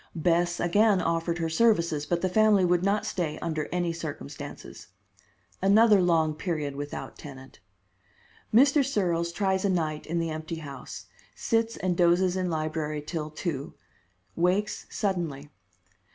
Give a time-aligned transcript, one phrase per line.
[0.15, 4.87] Bess again offered her services, but the family would not stay under any circumstances.
[5.61, 7.59] Another long period without tenant.
[8.51, 8.83] Mr.
[8.83, 11.05] Searles tries a night in the empty house.
[11.35, 13.75] Sits and dozes in library till two.
[14.35, 15.51] Wakes suddenly.